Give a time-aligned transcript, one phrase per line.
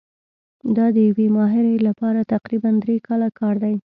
[0.75, 3.75] دا د یوې ماهرې لپاره تقریباً درې کاله کار دی.